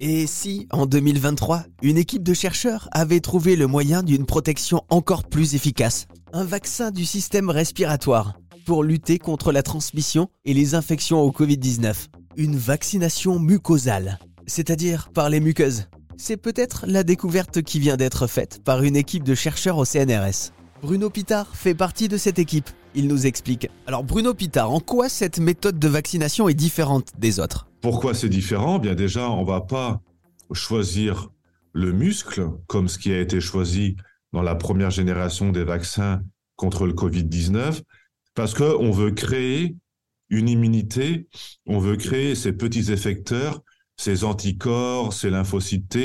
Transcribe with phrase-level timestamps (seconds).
[0.00, 5.24] Et si, en 2023, une équipe de chercheurs avait trouvé le moyen d'une protection encore
[5.24, 6.06] plus efficace?
[6.32, 8.34] Un vaccin du système respiratoire
[8.64, 11.94] pour lutter contre la transmission et les infections au Covid-19.
[12.36, 15.86] Une vaccination mucosale, c'est-à-dire par les muqueuses.
[16.16, 20.52] C'est peut-être la découverte qui vient d'être faite par une équipe de chercheurs au CNRS.
[20.80, 22.70] Bruno Pitard fait partie de cette équipe.
[22.98, 23.68] Il nous explique.
[23.86, 27.68] Alors Bruno Pitard, en quoi cette méthode de vaccination est différente des autres?
[27.80, 28.80] Pourquoi c'est différent?
[28.80, 30.00] Bien déjà, on va pas
[30.50, 31.28] choisir
[31.72, 33.94] le muscle comme ce qui a été choisi
[34.32, 36.22] dans la première génération des vaccins
[36.56, 37.82] contre le Covid-19
[38.34, 39.76] parce qu'on veut créer
[40.28, 41.28] une immunité,
[41.66, 43.62] on veut créer ces petits effecteurs,
[43.96, 45.96] ces anticorps, ces lymphocytes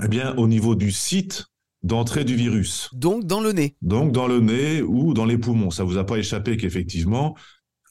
[0.00, 1.46] eh bien au niveau du site
[1.82, 2.88] d'entrée du virus.
[2.92, 3.76] Donc dans le nez.
[3.82, 5.70] Donc dans le nez ou dans les poumons.
[5.70, 7.36] Ça vous a pas échappé qu'effectivement,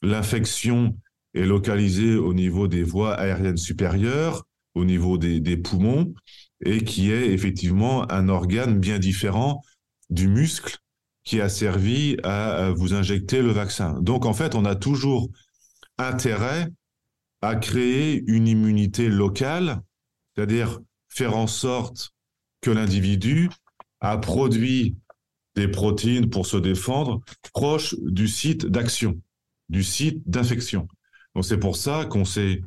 [0.02, 0.96] l'infection
[1.34, 6.14] est localisée au niveau des voies aériennes supérieures, au niveau des, des poumons,
[6.64, 9.62] et qui est effectivement un organe bien différent
[10.08, 10.76] du muscle
[11.24, 14.00] qui a servi à vous injecter le vaccin.
[14.00, 15.28] Donc en fait, on a toujours
[15.98, 16.68] intérêt
[17.42, 19.80] à créer une immunité locale,
[20.34, 22.10] c'est-à-dire faire en sorte
[22.60, 23.48] que l'individu
[24.00, 24.96] a produit
[25.56, 27.20] des protéines pour se défendre
[27.52, 29.20] proche du site d'action,
[29.68, 30.88] du site d'infection.
[31.34, 32.62] Donc c'est pour ça qu'on s'est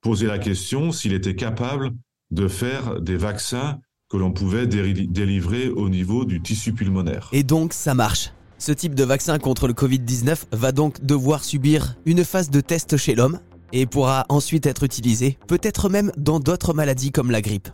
[0.00, 1.90] posé la question s'il était capable
[2.30, 7.28] de faire des vaccins que l'on pouvait délivrer au niveau du tissu pulmonaire.
[7.32, 8.32] Et donc ça marche.
[8.58, 12.96] Ce type de vaccin contre le Covid-19 va donc devoir subir une phase de test
[12.96, 13.40] chez l'homme
[13.72, 17.68] et pourra ensuite être utilisé, peut-être même dans d'autres maladies comme la grippe.